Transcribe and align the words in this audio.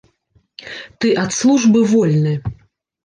Ты 0.99 1.07
ад 1.25 1.31
службы 1.41 1.79
вольны! 1.93 2.33